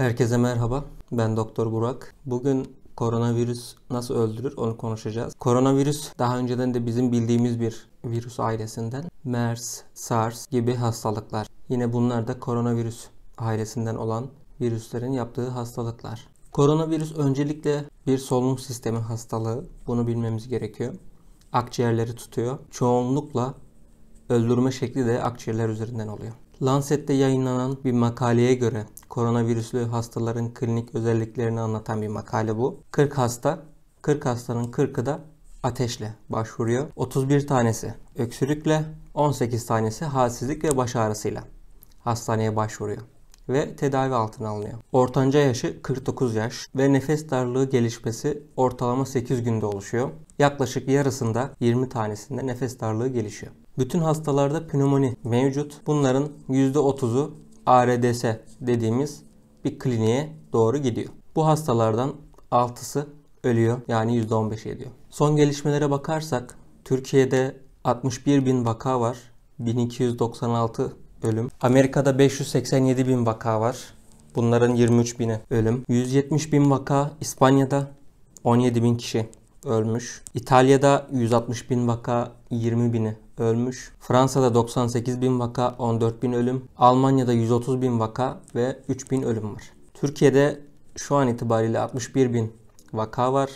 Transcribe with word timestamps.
Herkese 0.00 0.36
merhaba. 0.36 0.84
Ben 1.12 1.36
Doktor 1.36 1.72
Burak. 1.72 2.14
Bugün 2.26 2.76
koronavirüs 2.96 3.74
nasıl 3.90 4.14
öldürür 4.14 4.56
onu 4.56 4.76
konuşacağız. 4.76 5.34
Koronavirüs 5.34 6.12
daha 6.18 6.38
önceden 6.38 6.74
de 6.74 6.86
bizim 6.86 7.12
bildiğimiz 7.12 7.60
bir 7.60 7.88
virüs 8.04 8.40
ailesinden. 8.40 9.04
MERS, 9.24 9.82
SARS 9.94 10.46
gibi 10.46 10.74
hastalıklar. 10.74 11.46
Yine 11.68 11.92
bunlar 11.92 12.28
da 12.28 12.38
koronavirüs 12.38 13.06
ailesinden 13.38 13.94
olan 13.94 14.26
virüslerin 14.60 15.12
yaptığı 15.12 15.48
hastalıklar. 15.48 16.28
Koronavirüs 16.52 17.16
öncelikle 17.16 17.84
bir 18.06 18.18
solunum 18.18 18.58
sistemi 18.58 18.98
hastalığı. 18.98 19.64
Bunu 19.86 20.06
bilmemiz 20.06 20.48
gerekiyor. 20.48 20.94
Akciğerleri 21.52 22.14
tutuyor. 22.14 22.58
Çoğunlukla 22.70 23.54
öldürme 24.28 24.72
şekli 24.72 25.06
de 25.06 25.22
akciğerler 25.22 25.68
üzerinden 25.68 26.08
oluyor. 26.08 26.32
Lancet'te 26.62 27.12
yayınlanan 27.12 27.78
bir 27.84 27.92
makaleye 27.92 28.54
göre 28.54 28.86
koronavirüslü 29.08 29.84
hastaların 29.84 30.54
klinik 30.54 30.94
özelliklerini 30.94 31.60
anlatan 31.60 32.02
bir 32.02 32.08
makale 32.08 32.56
bu. 32.56 32.80
40 32.90 33.18
hasta, 33.18 33.62
40 34.02 34.26
hastanın 34.26 34.64
40'ı 34.64 35.06
da 35.06 35.20
ateşle 35.62 36.14
başvuruyor. 36.28 36.86
31 36.96 37.46
tanesi 37.46 37.94
öksürükle, 38.18 38.84
18 39.14 39.66
tanesi 39.66 40.04
halsizlik 40.04 40.64
ve 40.64 40.76
baş 40.76 40.96
ağrısıyla 40.96 41.44
hastaneye 42.04 42.56
başvuruyor 42.56 43.02
ve 43.48 43.76
tedavi 43.76 44.14
altına 44.14 44.48
alınıyor. 44.48 44.78
Ortanca 44.92 45.40
yaşı 45.40 45.82
49 45.82 46.34
yaş 46.34 46.68
ve 46.76 46.92
nefes 46.92 47.30
darlığı 47.30 47.70
gelişmesi 47.70 48.42
ortalama 48.56 49.06
8 49.06 49.44
günde 49.44 49.66
oluşuyor. 49.66 50.10
Yaklaşık 50.38 50.88
yarısında 50.88 51.50
20 51.60 51.88
tanesinde 51.88 52.46
nefes 52.46 52.80
darlığı 52.80 53.08
gelişiyor. 53.08 53.52
Bütün 53.80 54.00
hastalarda 54.00 54.66
pnömoni 54.66 55.16
mevcut. 55.24 55.80
Bunların 55.86 56.28
%30'u 56.48 57.30
ARDS 57.66 58.24
dediğimiz 58.60 59.22
bir 59.64 59.78
kliniğe 59.78 60.36
doğru 60.52 60.78
gidiyor. 60.78 61.08
Bu 61.36 61.46
hastalardan 61.46 62.12
6'sı 62.52 63.06
ölüyor 63.44 63.80
yani 63.88 64.20
%15 64.20 64.68
ediyor. 64.68 64.90
Son 65.10 65.36
gelişmelere 65.36 65.90
bakarsak 65.90 66.58
Türkiye'de 66.84 67.56
61 67.84 68.46
bin 68.46 68.64
vaka 68.64 69.00
var. 69.00 69.18
1296 69.58 70.92
ölüm. 71.22 71.50
Amerika'da 71.60 72.18
587 72.18 73.08
bin 73.08 73.26
vaka 73.26 73.60
var. 73.60 73.94
Bunların 74.34 74.74
23 74.74 75.18
bini 75.18 75.40
ölüm. 75.50 75.84
170 75.88 76.52
bin 76.52 76.70
vaka 76.70 77.10
İspanya'da 77.20 77.90
17 78.44 78.82
bin 78.82 78.96
kişi 78.96 79.28
ölmüş. 79.64 80.22
İtalya'da 80.34 81.06
160 81.12 81.70
bin 81.70 81.88
vaka 81.88 82.32
20 82.50 82.92
bini 82.92 83.16
ölmüş. 83.38 83.92
Fransa'da 84.00 84.54
98 84.54 85.20
bin 85.20 85.40
vaka 85.40 85.74
14 85.78 86.22
bin 86.22 86.32
ölüm. 86.32 86.64
Almanya'da 86.76 87.32
130 87.32 87.82
bin 87.82 88.00
vaka 88.00 88.40
ve 88.54 88.78
3 88.88 89.10
bin 89.10 89.22
ölüm 89.22 89.54
var. 89.54 89.62
Türkiye'de 89.94 90.60
şu 90.96 91.16
an 91.16 91.28
itibariyle 91.28 91.78
61 91.78 92.34
bin 92.34 92.52
vaka 92.92 93.32
var. 93.32 93.50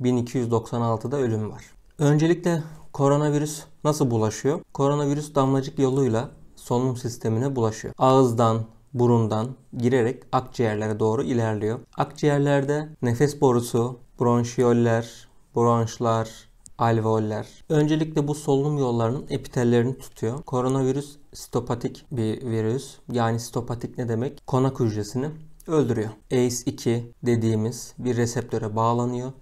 1296'da 0.00 1.16
ölüm 1.16 1.50
var. 1.50 1.64
Öncelikle 1.98 2.62
koronavirüs 2.92 3.62
nasıl 3.84 4.10
bulaşıyor? 4.10 4.60
Koronavirüs 4.72 5.34
damlacık 5.34 5.78
yoluyla 5.78 6.28
solunum 6.56 6.96
sistemine 6.96 7.56
bulaşıyor. 7.56 7.94
Ağızdan, 7.98 8.62
burundan 8.94 9.48
girerek 9.78 10.22
akciğerlere 10.32 11.00
doğru 11.00 11.22
ilerliyor. 11.22 11.78
Akciğerlerde 11.96 12.88
nefes 13.02 13.40
borusu, 13.40 13.98
bronşiyoller, 14.20 15.28
bronşlar, 15.56 16.30
alveoller. 16.78 17.46
Öncelikle 17.68 18.28
bu 18.28 18.34
solunum 18.34 18.78
yollarının 18.78 19.26
epitellerini 19.30 19.98
tutuyor. 19.98 20.42
Koronavirüs 20.42 21.16
sitopatik 21.32 22.04
bir 22.12 22.42
virüs. 22.42 22.96
Yani 23.12 23.40
sitopatik 23.40 23.98
ne 23.98 24.08
demek? 24.08 24.46
Konak 24.46 24.80
hücresini 24.80 25.28
öldürüyor. 25.66 26.10
ACE2 26.30 27.02
dediğimiz 27.22 27.94
bir 27.98 28.16
reseptöre 28.16 28.76
bağlanıyor 28.76 29.32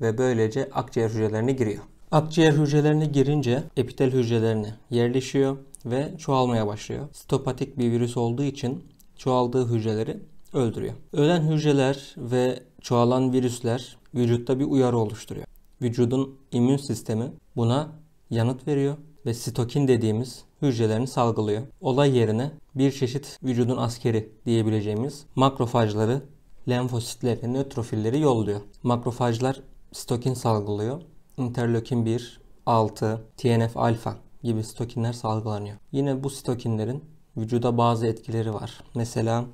ve 0.00 0.18
böylece 0.18 0.68
akciğer 0.72 1.10
hücrelerine 1.10 1.52
giriyor. 1.52 1.82
Akciğer 2.10 2.52
hücrelerine 2.52 3.06
girince 3.06 3.62
epitel 3.76 4.10
hücrelerine 4.10 4.74
yerleşiyor 4.90 5.56
ve 5.86 6.14
çoğalmaya 6.18 6.66
başlıyor. 6.66 7.08
Sitopatik 7.12 7.78
bir 7.78 7.90
virüs 7.90 8.16
olduğu 8.16 8.42
için 8.42 8.84
çoğaldığı 9.16 9.68
hücreleri 9.68 10.20
öldürüyor. 10.52 10.94
Ölen 11.12 11.42
hücreler 11.42 12.14
ve 12.16 12.62
çoğalan 12.80 13.32
virüsler 13.32 13.96
vücutta 14.16 14.58
bir 14.58 14.64
uyarı 14.64 14.98
oluşturuyor. 14.98 15.46
Vücudun 15.82 16.38
immün 16.52 16.76
sistemi 16.76 17.32
buna 17.56 17.88
yanıt 18.30 18.66
veriyor 18.68 18.96
ve 19.26 19.34
sitokin 19.34 19.88
dediğimiz 19.88 20.44
hücrelerini 20.62 21.06
salgılıyor. 21.06 21.62
Olay 21.80 22.16
yerine 22.16 22.50
bir 22.74 22.92
çeşit 22.92 23.38
vücudun 23.42 23.76
askeri 23.76 24.32
diyebileceğimiz 24.46 25.26
makrofajları, 25.34 26.22
lenfositleri, 26.68 27.52
nötrofilleri 27.54 28.20
yolluyor. 28.20 28.60
Makrofajlar 28.82 29.60
sitokin 29.92 30.34
salgılıyor. 30.34 31.02
Interleukin 31.36 32.06
1, 32.06 32.40
6, 32.66 33.20
TNF 33.36 33.76
alfa 33.76 34.16
gibi 34.42 34.64
sitokinler 34.64 35.12
salgılanıyor. 35.12 35.76
Yine 35.92 36.24
bu 36.24 36.30
sitokinlerin 36.30 37.04
vücuda 37.36 37.78
bazı 37.78 38.06
etkileri 38.06 38.54
var. 38.54 38.80
Mesela 38.94 39.44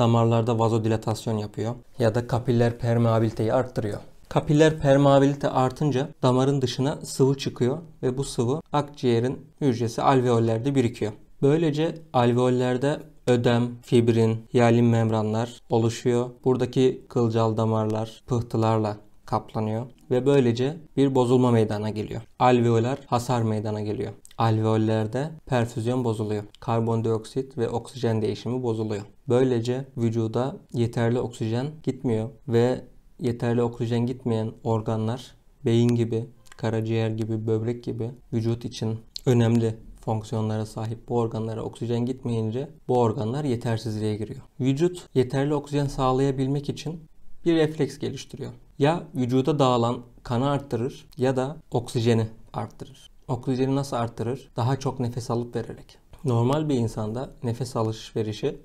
damarlarda 0.00 0.58
vazodilatasyon 0.58 1.38
yapıyor 1.38 1.74
ya 1.98 2.14
da 2.14 2.26
kapiller 2.26 2.78
permeabiliteyi 2.78 3.52
arttırıyor. 3.52 4.00
Kapiller 4.28 4.78
permeabilite 4.78 5.50
artınca 5.50 6.08
damarın 6.22 6.62
dışına 6.62 6.98
sıvı 7.02 7.38
çıkıyor 7.38 7.78
ve 8.02 8.18
bu 8.18 8.24
sıvı 8.24 8.60
akciğerin 8.72 9.46
hücresi 9.60 10.02
alveollerde 10.02 10.74
birikiyor. 10.74 11.12
Böylece 11.42 11.94
alveollerde 12.12 13.00
ödem, 13.26 13.68
fibrin, 13.82 14.46
hiyalin 14.54 14.84
membranlar 14.84 15.60
oluşuyor. 15.70 16.30
Buradaki 16.44 17.06
kılcal 17.08 17.56
damarlar 17.56 18.22
pıhtılarla 18.26 18.96
kaplanıyor 19.26 19.86
ve 20.10 20.26
böylece 20.26 20.76
bir 20.96 21.14
bozulma 21.14 21.50
meydana 21.50 21.90
geliyor. 21.90 22.22
Alveolar 22.38 22.98
hasar 23.06 23.42
meydana 23.42 23.80
geliyor. 23.80 24.12
Alveollerde 24.40 25.30
perfüzyon 25.46 26.04
bozuluyor. 26.04 26.44
Karbondioksit 26.60 27.58
ve 27.58 27.68
oksijen 27.68 28.22
değişimi 28.22 28.62
bozuluyor. 28.62 29.02
Böylece 29.28 29.84
vücuda 29.96 30.56
yeterli 30.72 31.20
oksijen 31.20 31.66
gitmiyor 31.82 32.30
ve 32.48 32.84
yeterli 33.18 33.62
oksijen 33.62 34.06
gitmeyen 34.06 34.52
organlar 34.64 35.34
beyin 35.64 35.88
gibi, 35.88 36.26
karaciğer 36.56 37.10
gibi, 37.10 37.46
böbrek 37.46 37.84
gibi 37.84 38.10
vücut 38.32 38.64
için 38.64 38.98
önemli 39.26 39.76
fonksiyonlara 40.04 40.66
sahip 40.66 41.08
bu 41.08 41.18
organlara 41.18 41.62
oksijen 41.62 42.06
gitmeyince 42.06 42.68
bu 42.88 42.98
organlar 42.98 43.44
yetersizliğe 43.44 44.16
giriyor. 44.16 44.40
Vücut 44.60 45.06
yeterli 45.14 45.54
oksijen 45.54 45.86
sağlayabilmek 45.86 46.68
için 46.68 47.00
bir 47.44 47.56
refleks 47.56 47.98
geliştiriyor. 47.98 48.52
Ya 48.78 49.02
vücuda 49.14 49.58
dağılan 49.58 49.98
kanı 50.22 50.50
arttırır 50.50 51.06
ya 51.16 51.36
da 51.36 51.56
oksijeni 51.70 52.26
arttırır. 52.52 53.10
Oksijeni 53.30 53.76
nasıl 53.76 53.96
arttırır? 53.96 54.50
Daha 54.56 54.78
çok 54.78 55.00
nefes 55.00 55.30
alıp 55.30 55.56
vererek. 55.56 55.98
Normal 56.24 56.68
bir 56.68 56.74
insanda 56.74 57.30
nefes 57.42 57.76
alışverişi 57.76 58.60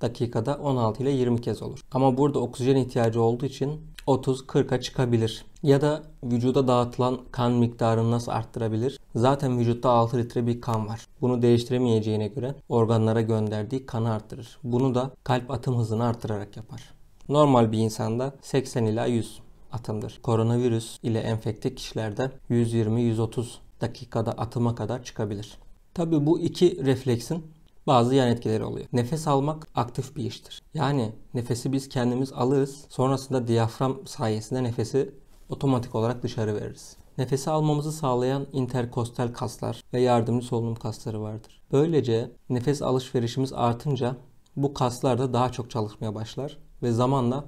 dakikada 0.00 0.54
16 0.54 1.02
ile 1.02 1.10
20 1.10 1.40
kez 1.40 1.62
olur. 1.62 1.80
Ama 1.92 2.16
burada 2.16 2.38
oksijen 2.38 2.76
ihtiyacı 2.76 3.22
olduğu 3.22 3.46
için 3.46 3.80
30-40'a 4.06 4.80
çıkabilir. 4.80 5.44
Ya 5.62 5.80
da 5.80 6.02
vücuda 6.22 6.68
dağıtılan 6.68 7.18
kan 7.32 7.52
miktarını 7.52 8.10
nasıl 8.10 8.32
arttırabilir? 8.32 8.98
Zaten 9.14 9.58
vücutta 9.58 9.90
6 9.90 10.18
litre 10.18 10.46
bir 10.46 10.60
kan 10.60 10.88
var. 10.88 11.06
Bunu 11.20 11.42
değiştiremeyeceğine 11.42 12.28
göre 12.28 12.54
organlara 12.68 13.20
gönderdiği 13.20 13.86
kanı 13.86 14.12
arttırır. 14.12 14.58
Bunu 14.64 14.94
da 14.94 15.10
kalp 15.24 15.50
atım 15.50 15.76
hızını 15.78 16.04
arttırarak 16.04 16.56
yapar. 16.56 16.94
Normal 17.28 17.72
bir 17.72 17.78
insanda 17.78 18.34
80 18.42 18.84
ila 18.84 19.06
100 19.06 19.38
atımdır. 19.72 20.20
Koronavirüs 20.22 20.98
ile 21.02 21.18
enfekte 21.18 21.74
kişilerde 21.74 22.30
120-130 22.50 23.46
dakikada 23.80 24.32
atıma 24.32 24.74
kadar 24.74 25.04
çıkabilir. 25.04 25.58
Tabi 25.94 26.26
bu 26.26 26.40
iki 26.40 26.84
refleksin 26.84 27.46
bazı 27.86 28.14
yan 28.14 28.28
etkileri 28.28 28.64
oluyor. 28.64 28.86
Nefes 28.92 29.28
almak 29.28 29.68
aktif 29.74 30.16
bir 30.16 30.24
iştir. 30.24 30.62
Yani 30.74 31.12
nefesi 31.34 31.72
biz 31.72 31.88
kendimiz 31.88 32.32
alırız. 32.32 32.84
Sonrasında 32.88 33.48
diyafram 33.48 34.06
sayesinde 34.06 34.62
nefesi 34.62 35.14
otomatik 35.48 35.94
olarak 35.94 36.22
dışarı 36.22 36.54
veririz. 36.54 36.96
Nefesi 37.18 37.50
almamızı 37.50 37.92
sağlayan 37.92 38.46
interkostal 38.52 39.32
kaslar 39.32 39.84
ve 39.92 40.00
yardımcı 40.00 40.46
solunum 40.46 40.74
kasları 40.74 41.22
vardır. 41.22 41.62
Böylece 41.72 42.30
nefes 42.50 42.82
alışverişimiz 42.82 43.52
artınca 43.52 44.16
bu 44.56 44.74
kaslar 44.74 45.18
da 45.18 45.32
daha 45.32 45.52
çok 45.52 45.70
çalışmaya 45.70 46.14
başlar 46.14 46.58
ve 46.82 46.92
zamanla 46.92 47.44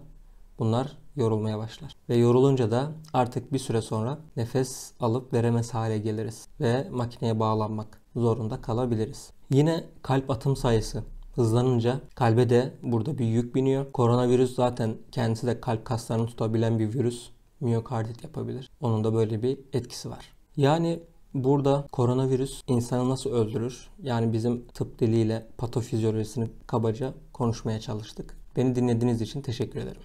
bunlar 0.61 0.97
yorulmaya 1.17 1.59
başlar. 1.59 1.97
Ve 2.09 2.17
yorulunca 2.17 2.71
da 2.71 2.93
artık 3.13 3.53
bir 3.53 3.59
süre 3.59 3.83
sonra 3.83 4.19
nefes 4.37 4.93
alıp 5.01 5.33
veremez 5.33 5.75
hale 5.75 5.99
geliriz 5.99 6.49
ve 6.61 6.89
makineye 6.91 7.41
bağlanmak 7.41 8.01
zorunda 8.17 8.61
kalabiliriz. 8.61 9.31
Yine 9.51 9.85
kalp 10.03 10.31
atım 10.31 10.57
sayısı 10.57 11.05
hızlanınca 11.35 12.01
kalbe 12.15 12.51
de 12.51 12.75
burada 12.83 13.19
bir 13.19 13.25
yük 13.25 13.55
biniyor. 13.55 13.93
Koronavirüs 13.93 14.55
zaten 14.55 14.97
kendisi 15.13 15.47
de 15.47 15.61
kalp 15.61 15.85
kaslarını 15.85 16.27
tutabilen 16.27 16.79
bir 16.79 16.95
virüs. 16.95 17.31
Miyokardit 17.61 18.25
yapabilir. 18.25 18.71
Onun 18.81 19.05
da 19.05 19.15
böyle 19.15 19.43
bir 19.43 19.59
etkisi 19.73 20.11
var. 20.11 20.33
Yani 20.57 21.03
burada 21.35 21.87
koronavirüs 21.93 22.63
insanı 22.67 23.09
nasıl 23.09 23.31
öldürür? 23.31 23.89
Yani 24.03 24.33
bizim 24.33 24.67
tıp 24.67 24.99
diliyle 24.99 25.47
patofizyolojisini 25.59 26.49
kabaca 26.67 27.15
konuşmaya 27.33 27.81
çalıştık. 27.81 28.37
Beni 28.57 28.75
dinlediğiniz 28.75 29.21
için 29.21 29.43
teşekkür 29.43 29.81
ederim. 29.81 30.03